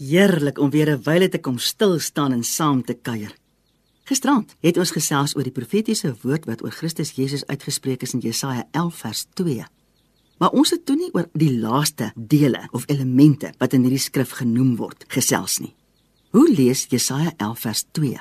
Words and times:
Heerlik 0.00 0.58
om 0.58 0.70
weer 0.70 0.88
'n 0.90 1.02
wyle 1.02 1.28
te 1.28 1.38
kom 1.38 1.58
stil 1.58 1.98
staan 1.98 2.32
en 2.32 2.44
saam 2.44 2.84
te 2.84 2.94
kuier. 2.94 3.36
Gisterand 4.04 4.54
het 4.60 4.76
ons 4.76 4.90
gesels 4.90 5.36
oor 5.36 5.42
die 5.42 5.52
profetiese 5.52 6.16
woord 6.22 6.44
wat 6.44 6.62
oor 6.62 6.70
Christus 6.70 7.10
Jesus 7.10 7.46
uitgespreek 7.46 8.02
is 8.02 8.12
in 8.12 8.20
Jesaja 8.20 8.68
11 8.70 8.94
vers 8.96 9.26
2. 9.34 9.64
Maar 10.38 10.50
ons 10.50 10.70
het 10.70 10.86
toe 10.86 10.96
nie 10.96 11.10
oor 11.12 11.28
die 11.32 11.58
laaste 11.58 12.12
dele 12.16 12.68
of 12.70 12.84
elemente 12.86 13.52
wat 13.58 13.72
in 13.72 13.82
hierdie 13.82 13.98
skrif 13.98 14.30
genoem 14.30 14.76
word 14.76 15.04
gesels 15.08 15.58
nie. 15.58 15.74
Hoe 16.30 16.54
lees 16.54 16.86
Jesaja 16.88 17.32
11 17.36 17.60
vers 17.60 17.84
2? 17.90 18.16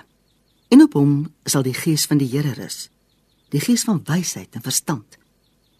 En 0.67 0.81
op 0.81 0.93
hom 0.93 1.33
sal 1.45 1.63
die 1.63 1.73
gees 1.73 2.05
van 2.05 2.17
die 2.17 2.27
Here 2.27 2.53
rus. 2.53 2.89
Die 3.49 3.61
gees 3.61 3.83
van 3.83 4.01
wysheid 4.03 4.55
en 4.55 4.61
verstand. 4.61 5.17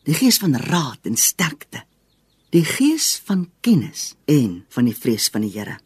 Die 0.03 0.15
gees 0.15 0.37
van 0.37 0.55
raad 0.55 0.99
en 1.01 1.17
sterkte. 1.17 1.83
Die 2.49 2.65
gees 2.65 3.21
van 3.25 3.51
kennis 3.59 4.15
en 4.25 4.65
van 4.69 4.85
die 4.85 4.95
vrees 4.95 5.27
van 5.29 5.41
die 5.41 5.51
Here 5.51 5.77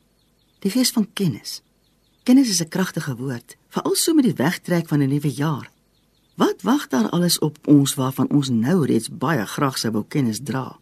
die 0.64 0.72
gees 0.72 0.94
van 0.96 1.08
kennis. 1.14 1.62
Kennis 2.24 2.50
is 2.50 2.62
'n 2.62 2.70
kragtige 2.70 3.16
woord, 3.16 3.58
veral 3.70 3.96
so 3.96 4.14
met 4.14 4.24
die 4.24 4.34
wegtrek 4.46 4.88
van 4.88 5.02
'n 5.02 5.10
nuwe 5.10 5.32
jaar. 5.32 5.72
Wat 6.36 6.62
wag 6.62 6.88
daar 6.88 7.10
alles 7.10 7.40
op 7.40 7.58
ons 7.68 7.94
waarvan 7.94 8.30
ons 8.30 8.50
nou 8.50 8.86
reeds 8.86 9.10
baie 9.10 9.46
graag 9.46 9.78
sou 9.78 9.92
wou 9.92 10.06
kennis 10.08 10.40
dra? 10.44 10.80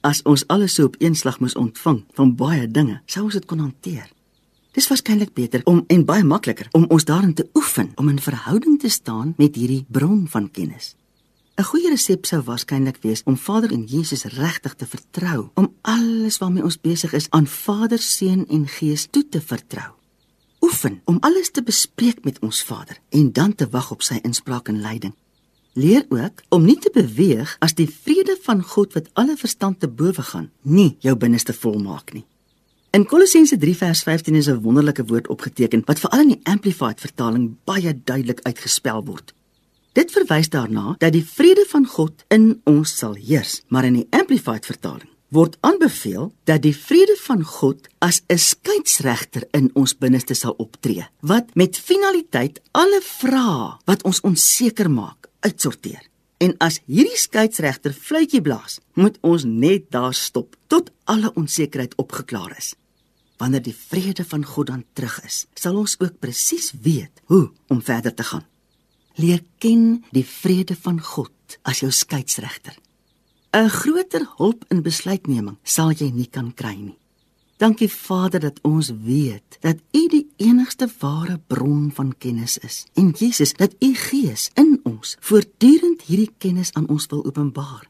As 0.00 0.22
ons 0.22 0.46
alles 0.46 0.74
so 0.74 0.84
op 0.84 0.96
een 0.98 1.14
slag 1.14 1.40
moes 1.40 1.54
ontvang 1.54 2.04
van 2.12 2.36
baie 2.36 2.70
dinge, 2.70 3.00
sou 3.06 3.24
ons 3.24 3.32
dit 3.32 3.44
kon 3.44 3.58
hanteer. 3.58 4.10
Dis 4.72 4.88
waarskynlik 4.88 5.32
beter 5.32 5.60
om 5.64 5.84
en 5.86 6.04
baie 6.04 6.24
makliker 6.24 6.68
om 6.70 6.84
ons 6.84 7.04
daarin 7.04 7.34
te 7.34 7.48
oefen 7.54 7.92
om 7.94 8.08
in 8.08 8.20
verhouding 8.20 8.80
te 8.80 8.88
staan 8.88 9.34
met 9.36 9.54
hierdie 9.54 9.84
bron 9.88 10.28
van 10.28 10.50
kennis. 10.50 10.94
'n 11.54 11.62
Goeie 11.62 11.88
resep 11.88 12.26
sou 12.26 12.40
waarskynlik 12.42 12.96
wees 13.02 13.20
om 13.30 13.36
Vader 13.36 13.70
en 13.72 13.84
Jesus 13.86 14.24
regtig 14.24 14.74
te 14.74 14.86
vertrou, 14.86 15.50
om 15.54 15.74
alles 15.82 16.38
waarmee 16.38 16.64
ons 16.64 16.80
besig 16.80 17.12
is 17.12 17.30
aan 17.30 17.46
Vader, 17.46 17.98
Seun 17.98 18.42
en 18.48 18.66
Gees 18.68 19.06
toe 19.10 19.28
te 19.28 19.40
vertrou. 19.40 19.92
Oefen 20.60 21.00
om 21.04 21.16
alles 21.20 21.50
te 21.50 21.62
bespreek 21.62 22.24
met 22.24 22.38
ons 22.38 22.62
Vader 22.62 22.98
en 23.08 23.32
dan 23.32 23.54
te 23.54 23.68
wag 23.70 23.90
op 23.90 24.02
sy 24.02 24.18
inspraak 24.22 24.68
en 24.68 24.80
leiding. 24.80 25.14
Leer 25.72 26.06
ook 26.08 26.42
om 26.48 26.64
nie 26.64 26.78
te 26.78 26.90
beweeg 26.94 27.56
as 27.58 27.74
die 27.74 27.88
vrede 28.02 28.36
van 28.42 28.62
God 28.62 28.92
wat 28.98 29.10
alle 29.12 29.36
verstand 29.36 29.80
te 29.80 29.88
bowe 29.88 30.22
gaan, 30.22 30.50
nie 30.62 30.96
jou 31.00 31.14
binneste 31.16 31.52
volmaak 31.52 32.12
nie. 32.12 32.24
In 32.90 33.06
Kolossense 33.06 33.56
3 33.58 33.76
vers 33.76 34.02
15 34.02 34.34
is 34.34 34.48
'n 34.48 34.62
wonderlike 34.62 35.04
woord 35.04 35.28
opgeteken 35.28 35.82
wat 35.84 35.98
veral 35.98 36.20
in 36.20 36.28
die 36.28 36.40
Amplified 36.42 37.00
vertaling 37.00 37.56
baie 37.64 37.94
duidelik 38.04 38.40
uitgespel 38.42 39.04
word. 39.04 39.34
Dit 39.94 40.10
verwys 40.10 40.48
daarna 40.50 40.96
dat 40.98 41.12
die 41.14 41.22
vrede 41.22 41.62
van 41.70 41.84
God 41.86 42.24
in 42.34 42.56
ons 42.66 42.96
sal 42.98 43.12
heers, 43.14 43.60
maar 43.70 43.86
in 43.86 44.00
die 44.00 44.08
amplified 44.10 44.66
vertaling 44.66 45.10
word 45.34 45.56
aanbeveel 45.66 46.28
dat 46.46 46.62
die 46.62 46.74
vrede 46.74 47.14
van 47.24 47.42
God 47.42 47.88
as 47.98 48.22
'n 48.28 48.38
skeieregter 48.38 49.46
in 49.50 49.70
ons 49.74 49.94
binneste 49.98 50.34
sal 50.34 50.54
optree, 50.58 51.06
wat 51.20 51.54
met 51.54 51.78
finaliteit 51.78 52.60
alle 52.72 53.00
vrae 53.02 53.78
wat 53.84 54.02
ons 54.04 54.20
onseker 54.20 54.90
maak, 54.90 55.28
uitsorteer. 55.40 56.02
En 56.38 56.54
as 56.58 56.80
hierdie 56.86 57.18
skeieregter 57.18 57.92
fluitjie 57.92 58.42
blaas, 58.42 58.80
moet 58.94 59.18
ons 59.20 59.44
net 59.44 59.90
daar 59.90 60.14
stop 60.14 60.56
tot 60.66 60.90
alle 61.04 61.32
onsekerheid 61.34 61.94
opgeklaar 61.96 62.54
is. 62.58 62.74
Wanneer 63.36 63.62
die 63.62 63.76
vrede 63.88 64.24
van 64.24 64.44
God 64.44 64.66
dan 64.66 64.84
terug 64.92 65.24
is, 65.24 65.46
sal 65.54 65.76
ons 65.76 65.96
ook 65.98 66.18
presies 66.18 66.72
weet 66.82 67.20
hoe 67.24 67.50
om 67.68 67.82
verder 67.82 68.14
te 68.14 68.22
gaan 68.22 68.46
leer 69.14 69.42
ken 69.58 70.04
die 70.10 70.24
vrede 70.26 70.76
van 70.76 71.00
God 71.00 71.58
as 71.62 71.80
jou 71.80 71.90
skeieregter. 71.90 72.76
'n 73.54 73.70
Groter 73.70 74.26
hulp 74.36 74.64
in 74.68 74.82
besluitneming 74.82 75.56
sal 75.62 75.92
jy 75.92 76.10
nie 76.10 76.26
kan 76.26 76.54
kry 76.54 76.74
nie. 76.74 76.98
Dankie 77.56 77.88
Vader 77.88 78.40
dat 78.40 78.58
ons 78.66 78.90
weet 78.90 79.58
dat 79.60 79.78
U 79.94 80.08
die 80.10 80.26
enigste 80.36 80.88
ware 80.98 81.38
bron 81.46 81.92
van 81.94 82.14
kennis 82.18 82.58
is 82.58 82.86
en 82.94 83.12
Jesus 83.14 83.52
dat 83.54 83.76
U 83.78 83.94
Gees 83.94 84.50
in 84.54 84.80
ons 84.82 85.16
voortdurend 85.20 86.02
hierdie 86.02 86.32
kennis 86.38 86.72
aan 86.72 86.88
ons 86.88 87.06
wil 87.06 87.22
openbaar. 87.24 87.86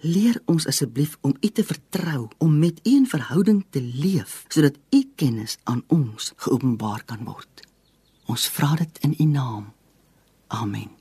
Leer 0.00 0.38
ons 0.46 0.66
asseblief 0.66 1.18
om 1.20 1.34
U 1.40 1.48
te 1.48 1.64
vertrou, 1.64 2.28
om 2.38 2.58
met 2.58 2.78
U 2.86 2.90
in 2.90 3.06
verhouding 3.06 3.64
te 3.70 3.82
leef 3.82 4.44
sodat 4.48 4.78
U 4.94 5.02
kennis 5.16 5.58
aan 5.64 5.82
ons 5.88 6.32
geopenbaar 6.36 7.02
kan 7.04 7.26
word. 7.26 7.66
Ons 8.30 8.46
vra 8.48 8.76
dit 8.78 9.02
in 9.02 9.18
U 9.18 9.24
naam. 9.24 9.72
Amen. 10.50 10.99